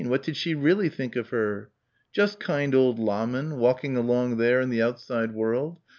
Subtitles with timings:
[0.03, 1.69] What did she really think of her?
[2.11, 5.77] Just kind old Lahmann walking along there in the outside world....